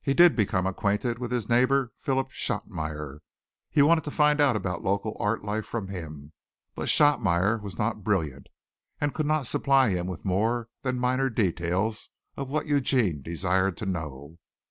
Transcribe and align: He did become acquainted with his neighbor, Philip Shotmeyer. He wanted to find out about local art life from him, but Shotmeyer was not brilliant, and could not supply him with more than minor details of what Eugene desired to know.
He 0.00 0.14
did 0.14 0.34
become 0.36 0.66
acquainted 0.66 1.18
with 1.18 1.30
his 1.30 1.50
neighbor, 1.50 1.92
Philip 2.00 2.30
Shotmeyer. 2.30 3.18
He 3.68 3.82
wanted 3.82 4.04
to 4.04 4.10
find 4.10 4.40
out 4.40 4.56
about 4.56 4.82
local 4.82 5.18
art 5.20 5.44
life 5.44 5.66
from 5.66 5.88
him, 5.88 6.32
but 6.74 6.88
Shotmeyer 6.88 7.60
was 7.60 7.76
not 7.76 8.02
brilliant, 8.02 8.46
and 9.02 9.12
could 9.12 9.26
not 9.26 9.46
supply 9.46 9.90
him 9.90 10.06
with 10.06 10.24
more 10.24 10.70
than 10.80 10.98
minor 10.98 11.28
details 11.28 12.08
of 12.38 12.48
what 12.48 12.64
Eugene 12.66 13.20
desired 13.20 13.76
to 13.76 13.84
know. 13.84 14.38